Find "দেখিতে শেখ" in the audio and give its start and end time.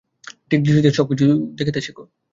1.57-1.97